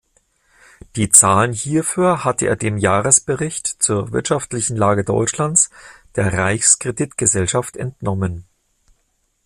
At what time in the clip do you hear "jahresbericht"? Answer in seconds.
2.79-3.67